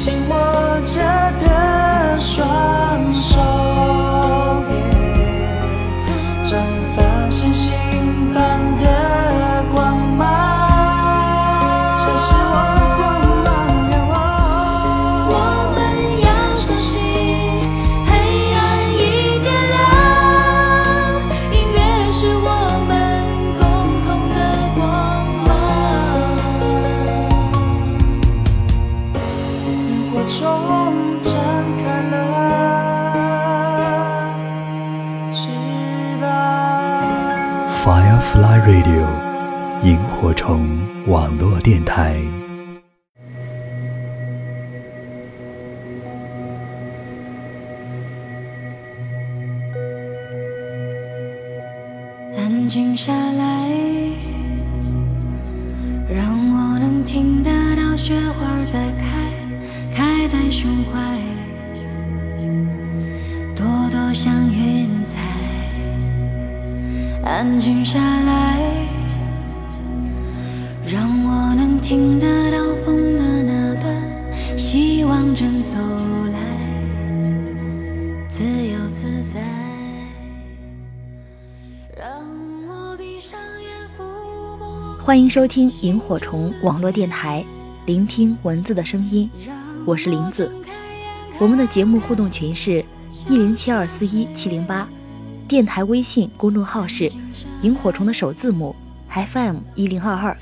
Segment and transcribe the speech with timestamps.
[0.00, 0.39] 紧
[38.66, 39.06] Radio，
[39.82, 40.68] 萤火虫
[41.06, 42.20] 网络电台。
[52.36, 53.70] 安静下来，
[56.08, 59.32] 让我能听得到雪花在开，
[59.94, 61.00] 开在胸怀，
[67.30, 68.60] 安静下来，
[70.84, 75.78] 让我能听得到风的那段，希望正走
[76.32, 76.40] 来，
[78.28, 79.40] 自由自在。
[81.96, 82.10] 让
[82.68, 84.02] 我闭上眼，抚
[84.58, 84.96] 摸。
[85.00, 87.44] 欢迎收听萤火虫网络电台，
[87.86, 89.30] 聆听文字的声音。
[89.86, 90.52] 我是林子。
[91.38, 92.84] 我们的节目互动群是
[93.28, 94.88] 一零七二四一七零八，
[95.50, 97.10] 电台微信公众号是
[97.62, 98.72] 萤火虫的首字母
[99.08, 100.36] FM 一零二二。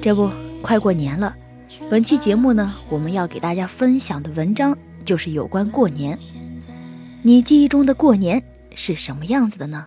[0.00, 0.30] 这不，
[0.62, 1.36] 快过年了，
[1.90, 6.18] 本期节目呢，我们要给大家分享的文章就是有关过年。
[7.22, 8.42] 你记忆中的过年
[8.74, 9.84] 是什么样子的呢？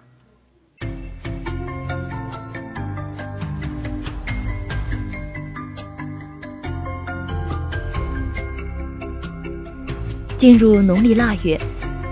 [10.38, 11.60] 进入农历腊月，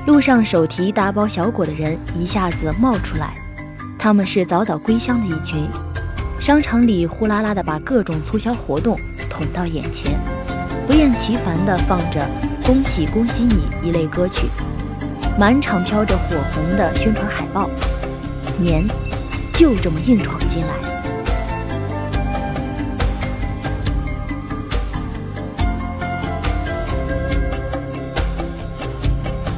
[0.09, 3.35] 路上手提大包小裹的人一下子冒出来，
[3.95, 5.67] 他们是早早归乡的一群。
[6.39, 10.19] 商场里呼啦啦的把各种促销活动捅到眼前，
[10.87, 12.27] 不厌其烦的放着
[12.65, 14.47] “恭喜恭喜你”一类歌曲，
[15.37, 17.69] 满场飘着火红的宣传海报，
[18.57, 18.83] 年
[19.53, 20.98] 就这么硬闯进来。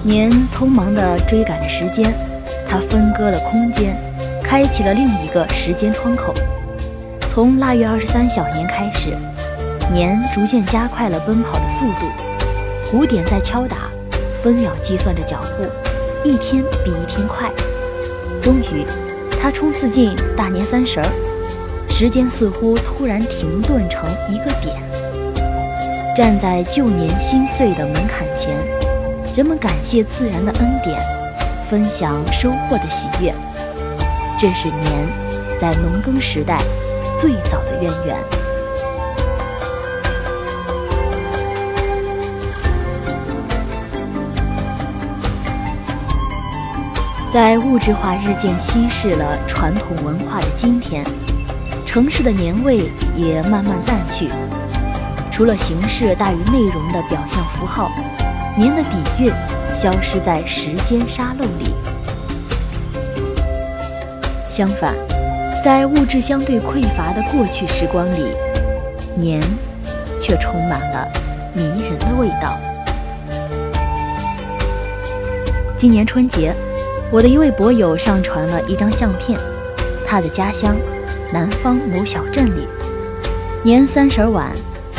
[0.04, 2.12] 年匆忙地追赶着时间，
[2.68, 3.96] 它分割了空间，
[4.44, 6.34] 开启了另一个时间窗口。
[7.30, 9.16] 从腊月二十三小年开始，
[9.92, 12.08] 年逐渐加快了奔跑的速度，
[12.90, 13.92] 鼓点在敲打，
[14.36, 15.66] 分秒计算着脚步，
[16.28, 17.50] 一天比一天快。
[18.42, 18.84] 终于，
[19.40, 21.06] 它冲刺进大年三十儿，
[21.88, 24.76] 时间似乎突然停顿成一个点。
[26.16, 28.50] 站在旧年心碎的门槛前。
[29.34, 31.02] 人们感谢自然的恩典，
[31.66, 33.34] 分享收获的喜悦。
[34.38, 35.08] 这是年
[35.58, 36.62] 在农耕时代
[37.18, 38.18] 最早的渊源。
[47.32, 51.06] 在物质化日渐稀释了传统文化的今天，
[51.86, 54.30] 城市的年味也慢慢淡去，
[55.32, 57.90] 除了形式大于内容的表象符号。
[58.58, 59.32] 年的底蕴
[59.74, 61.74] 消失在时间沙漏里。
[64.50, 64.94] 相反，
[65.64, 68.26] 在物质相对匮乏的过去时光里，
[69.16, 69.42] 年
[70.20, 71.08] 却充满了
[71.54, 72.60] 迷人的味道。
[75.78, 76.54] 今年春节，
[77.10, 79.40] 我的一位博友上传了一张相片，
[80.06, 80.76] 他的家乡
[81.32, 82.68] 南方某小镇里，
[83.64, 84.52] 年三十晚，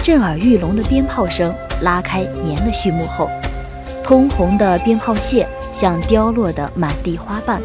[0.02, 3.30] 震耳欲聋的鞭炮声拉开年的序幕后。
[4.12, 7.62] 通红的鞭炮屑像凋落的满地花瓣，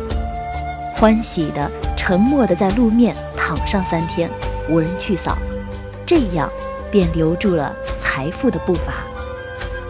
[0.93, 4.29] 欢喜的、沉默的在路面躺上三天，
[4.69, 5.37] 无人去扫，
[6.05, 6.49] 这样
[6.89, 8.93] 便留住了财富的步伐，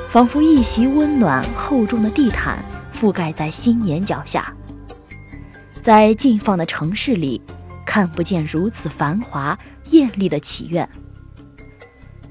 [0.10, 2.58] 仿佛一袭温暖厚重的地毯
[2.92, 4.52] 覆盖在新年脚下。
[5.80, 7.40] 在近放的城市里，
[7.86, 9.60] 看不见如此繁华
[9.92, 10.90] 艳丽的祈愿。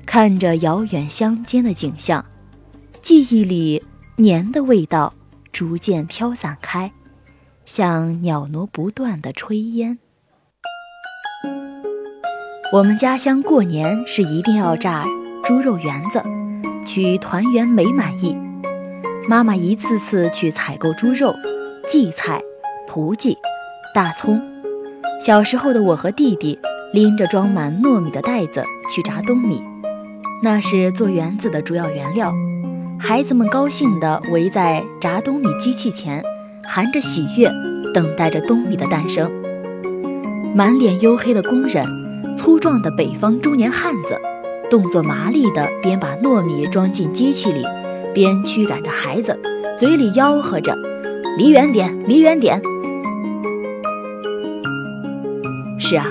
[0.05, 2.25] 看着遥远乡间的景象，
[3.00, 3.85] 记忆里。
[4.19, 5.13] 年的味道
[5.53, 6.91] 逐渐飘散开，
[7.67, 9.99] 像袅娜不断的炊烟。
[12.73, 15.05] 我们家乡过年是一定要炸
[15.45, 16.23] 猪肉圆子，
[16.87, 18.35] 取团圆美满意。
[19.29, 21.35] 妈妈一次次去采购猪肉、
[21.87, 22.41] 荠菜、
[22.89, 23.37] 蒲荠、
[23.95, 24.41] 大葱。
[25.21, 26.59] 小时候的我和弟弟
[26.95, 29.62] 拎着装满糯米的袋子去炸冬米，
[30.43, 32.33] 那是做园子的主要原料。
[32.99, 36.23] 孩子们高兴地围在炸冬米机器前，
[36.65, 37.51] 含着喜悦，
[37.93, 39.31] 等待着冬米的诞生。
[40.55, 41.87] 满脸黝黑的工人，
[42.35, 44.19] 粗壮的北方中年汉子，
[44.71, 47.63] 动作麻利地边把糯米装进机器里，
[48.15, 49.39] 边驱赶着孩子，
[49.79, 50.75] 嘴里吆喝着
[51.37, 52.61] ：“离远点，离远点。”
[55.79, 56.07] 是啊，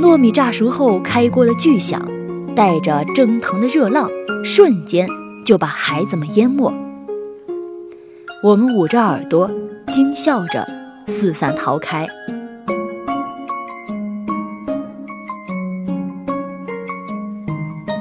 [0.00, 2.06] 糯米炸熟后开锅的巨响，
[2.54, 4.08] 带着蒸腾的热浪，
[4.44, 5.08] 瞬间
[5.50, 6.72] 就把孩子们淹没。
[8.44, 9.50] 我们捂着耳朵，
[9.84, 10.64] 惊笑着
[11.08, 12.06] 四散逃开。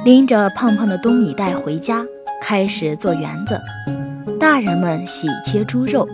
[0.05, 2.05] 拎着胖胖的冬米袋回家，
[2.39, 3.59] 开始做园子。
[4.39, 6.07] 大人们洗切猪肉，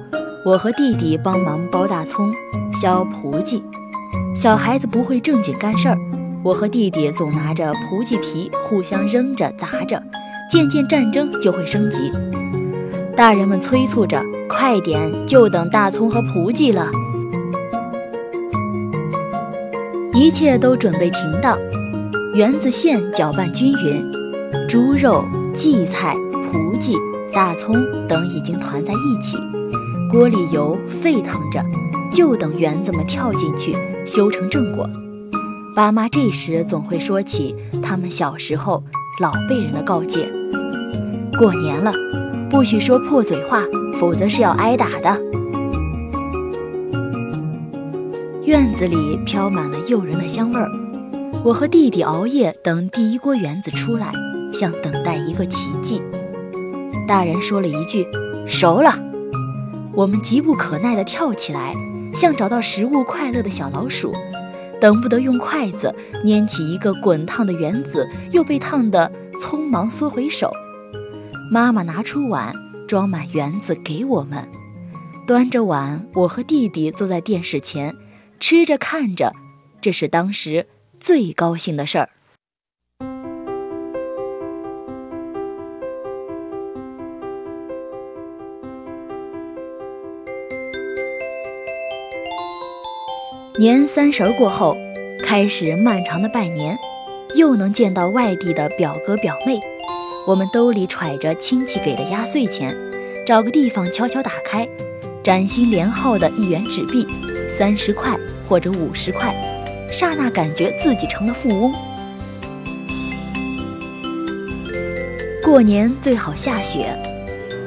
[0.45, 2.31] 我和弟弟帮忙剥大葱、
[2.73, 3.61] 削蒲记。
[4.33, 5.97] 小孩子不会正经干事儿，
[6.45, 10.01] 我和弟弟总拿着蒲记皮互相扔着砸着，
[10.49, 12.11] 渐渐战争就会升级。
[13.15, 16.89] 大人们催促着：“快点，就等大葱和蒲记了。”
[20.13, 21.57] 一切都准备停当，
[22.35, 24.03] 园子线搅拌均匀，
[24.69, 26.15] 猪肉、荠菜、
[26.51, 26.95] 蒲记、
[27.33, 27.75] 大葱
[28.07, 29.37] 等已经团在一起，
[30.11, 31.63] 锅里油沸腾着，
[32.11, 33.75] 就等园子们跳进去。
[34.05, 34.87] 修成正果，
[35.75, 38.83] 爸妈这时总会说起他们小时候
[39.21, 40.29] 老辈人的告诫：
[41.39, 41.93] 过年了，
[42.49, 43.63] 不许说破嘴话，
[43.97, 45.17] 否则是要挨打的。
[48.43, 50.67] 院子里飘满了诱人的香味儿，
[51.45, 54.11] 我和弟弟熬夜等第一锅圆子出来，
[54.53, 56.01] 像等待一个奇迹。
[57.07, 58.05] 大人说了一句
[58.45, 58.99] ：“熟了。”
[59.95, 61.73] 我们急不可耐地跳起来。
[62.13, 64.13] 像找到食物快乐的小老鼠，
[64.79, 65.93] 等不得用筷子
[66.23, 69.11] 拈起一个滚烫的圆子，又被烫得
[69.41, 70.51] 匆忙缩回手。
[71.51, 72.53] 妈妈拿出碗
[72.87, 74.47] 装满圆子给我们，
[75.27, 77.95] 端着碗，我和弟弟坐在电视前
[78.39, 79.33] 吃着看着，
[79.81, 80.67] 这是当时
[80.99, 82.09] 最高兴的事儿。
[93.57, 94.77] 年三十过后，
[95.23, 96.77] 开始漫长的拜年，
[97.35, 99.57] 又能见到外地的表哥表妹。
[100.27, 102.75] 我们兜里揣着亲戚给的压岁钱，
[103.25, 104.67] 找个地方悄悄打开，
[105.23, 107.07] 崭新连号的一元纸币，
[107.49, 109.33] 三十块或者五十块，
[109.89, 111.73] 刹那感觉自己成了富翁。
[115.41, 116.89] 过年最好下雪，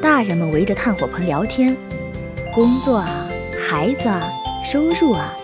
[0.03, 1.75] 大人们围着炭火盆聊天，
[2.55, 3.27] 工作啊，
[3.59, 4.31] 孩子啊，
[4.63, 5.35] 收入啊。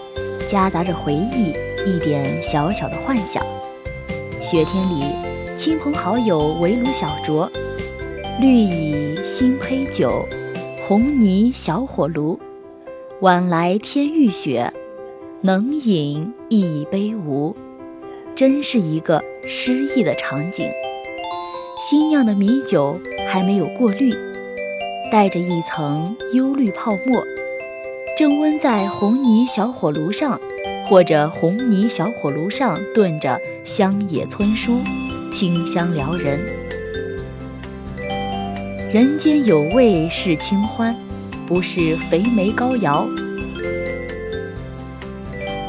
[0.46, 1.55] 夹杂着回忆，
[1.87, 3.44] 一点小小的幻想。
[4.41, 5.05] 雪天里，
[5.56, 7.49] 亲朋好友围炉小酌，
[8.41, 10.26] 绿蚁新醅酒，
[10.87, 12.38] 红泥小火炉。
[13.20, 14.73] 晚来天欲雪，
[15.41, 17.56] 能饮一杯无？
[18.35, 20.69] 真是一个诗意的场景。
[21.79, 24.14] 新酿的米酒还没有过滤，
[25.11, 27.25] 带着一层幽绿泡沫。
[28.16, 30.40] 正温在红泥小火炉上，
[30.87, 34.78] 或者红泥小火炉上炖着乡野村书，
[35.32, 36.38] 清香撩人。
[38.93, 40.96] 人间有味是清欢，
[41.44, 43.05] 不是肥眉膏药。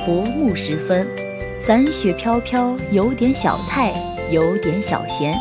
[0.06, 1.08] 薄暮时分，
[1.60, 3.92] 散雪飘飘，有点小菜，
[4.30, 5.36] 有点小咸。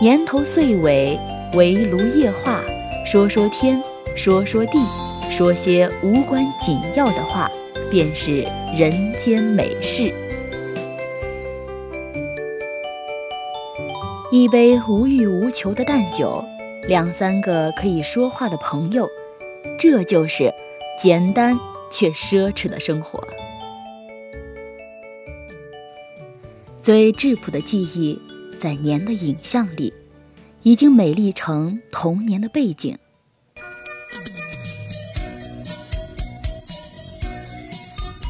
[0.00, 1.16] 年头岁尾，
[1.52, 2.58] 围炉夜话，
[3.06, 3.80] 说说天，
[4.16, 4.80] 说说地。
[5.36, 7.50] 说些无关紧要的话，
[7.90, 10.14] 便是人间美事。
[14.30, 16.44] 一杯无欲无求的淡酒，
[16.86, 19.10] 两三个可以说话的朋友，
[19.76, 20.54] 这就是
[20.96, 21.58] 简单
[21.90, 23.20] 却奢侈的生活。
[26.80, 28.22] 最质朴的记忆，
[28.56, 29.92] 在年的影像里，
[30.62, 32.96] 已经美丽成童年的背景。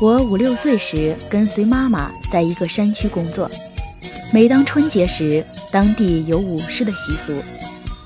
[0.04, 3.50] 我五六岁时，跟随妈妈在一个山区工作。
[4.30, 5.42] 每当春节时，
[5.72, 7.42] 当地有舞狮的习俗。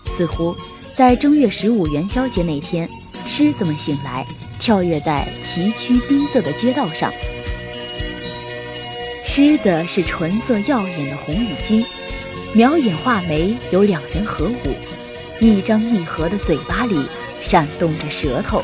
[0.06, 0.54] 似乎
[0.94, 2.88] 在正月十五元宵节那天，
[3.26, 4.24] 狮子们醒来，
[4.60, 7.12] 跳跃在崎岖逼仄的街道上。
[9.24, 11.84] 狮子是纯色耀眼的红羽鸡，
[12.52, 14.74] 描眼画眉，有两人合舞，
[15.40, 17.06] 一张一合的嘴巴里
[17.40, 18.62] 闪动着舌头。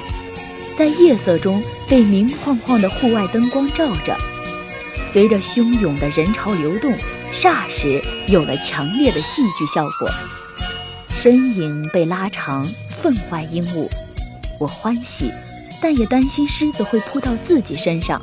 [0.76, 4.16] 在夜色中被明晃晃的户外灯光照着，
[5.06, 6.92] 随着汹涌的人潮流动，
[7.32, 10.10] 霎时有了强烈的戏剧效果，
[11.08, 13.88] 身影被拉长，分外英武。
[14.58, 15.32] 我欢喜，
[15.80, 18.20] 但也担心狮子会扑到自己身上。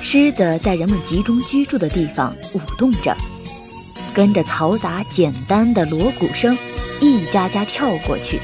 [0.00, 3.16] 狮子在人们集中居住的地方舞动着，
[4.12, 6.58] 跟着嘈杂简单的锣鼓声，
[7.02, 8.38] 一家家跳过去，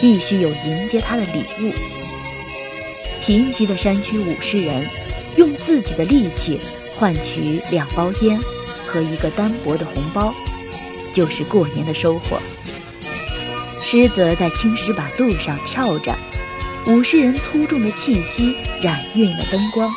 [0.00, 1.74] 必须有迎接他的礼物。
[3.20, 4.88] 贫瘠的山区武士人
[5.36, 6.58] 用自己的力气
[6.96, 8.40] 换取两包烟
[8.86, 10.34] 和一个单薄的红包，
[11.12, 12.40] 就是过年的收获。
[13.82, 16.16] 狮子在青石板路上跳着，
[16.86, 19.92] 武士人粗重的气息染晕了灯光。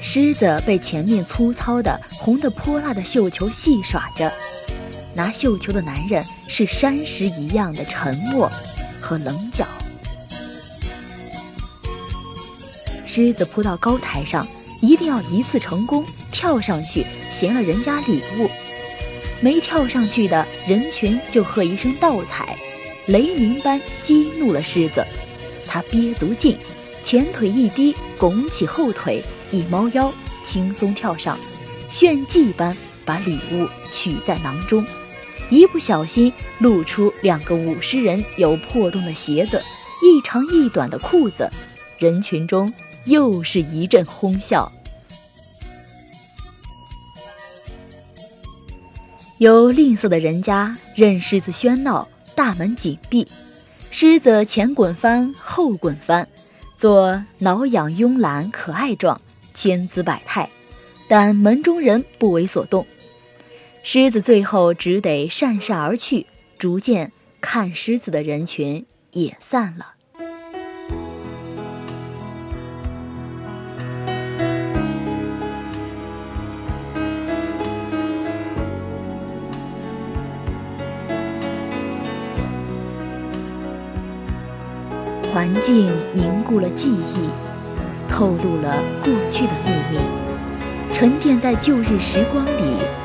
[0.00, 4.32] 狮子被前面粗糙的、红得泼辣的绣球戏耍着，
[5.16, 8.50] 拿绣球的男人是山石一样的沉默
[9.00, 9.66] 和棱角。
[13.06, 14.46] 狮子扑到高台上，
[14.82, 18.46] 一定要一次成功，跳上去衔了人家礼物；
[19.40, 22.54] 没跳上去的人群就喝一声倒彩，
[23.06, 25.02] 雷鸣般激怒了狮子，
[25.66, 26.58] 他憋足劲，
[27.02, 29.24] 前腿一低，拱起后腿。
[29.52, 31.38] 一猫腰，轻松跳上，
[31.88, 34.84] 炫技般把礼物取在囊中，
[35.50, 39.62] 一不小心露出两个舞狮人有破洞的鞋子，
[40.02, 41.50] 一长一短的裤子，
[41.98, 42.72] 人群中
[43.04, 44.72] 又是一阵哄笑。
[49.38, 53.28] 有吝啬的人家任狮子喧闹，大门紧闭，
[53.90, 56.26] 狮子前滚翻，后滚翻，
[56.76, 59.20] 做挠痒慵懒可爱状。
[59.54, 60.50] 千姿百态，
[61.08, 62.86] 但门中人不为所动。
[63.88, 66.26] 狮子最后只得讪讪而去，
[66.58, 69.94] 逐渐看狮子的人群也散了。
[85.32, 87.30] 环境凝固了记忆。
[88.08, 89.98] 透露了过去的秘密，
[90.92, 92.95] 沉淀在旧日时光里。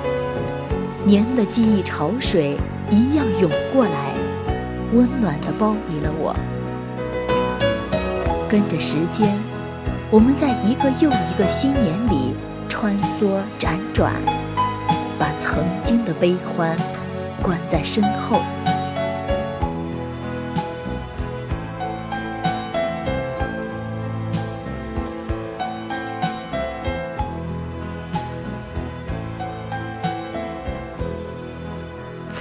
[1.03, 2.55] 年的记忆潮水
[2.89, 4.13] 一样涌过来，
[4.93, 6.35] 温暖地包围了我。
[8.47, 9.35] 跟着时间，
[10.11, 12.35] 我们在一个又一个新年里
[12.69, 14.13] 穿梭辗转，
[15.17, 16.77] 把曾经的悲欢
[17.41, 18.41] 关在身后。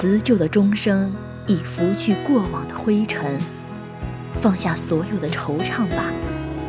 [0.00, 1.12] 辞旧的钟声
[1.46, 3.38] 已拂去过往的灰尘，
[4.34, 6.10] 放下所有的惆怅吧，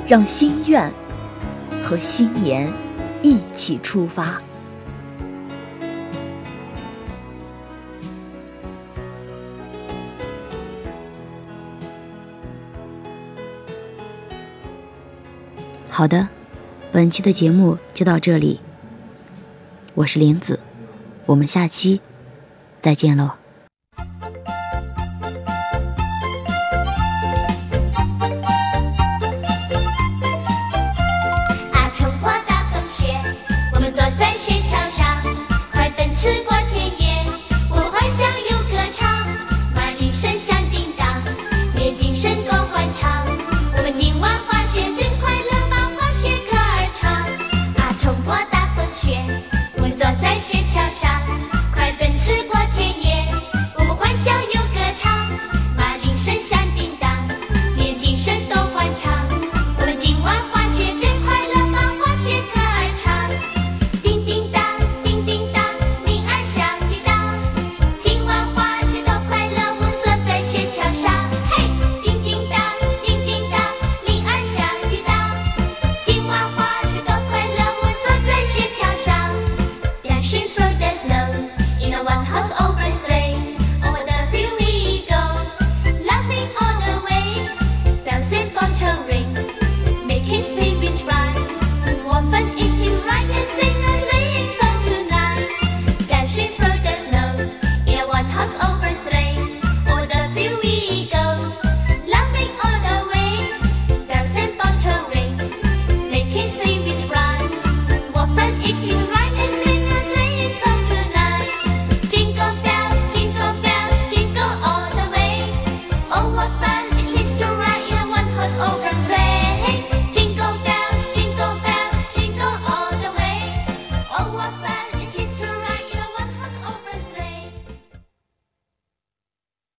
[0.06, 0.92] 让心愿
[1.82, 2.70] 和新年
[3.24, 4.42] 一起出发。
[15.90, 16.28] 好的，
[16.92, 18.60] 本期的节目就到这里，
[19.94, 20.60] 我是林子，
[21.28, 22.02] 我们下期。
[22.82, 23.41] 再见喽。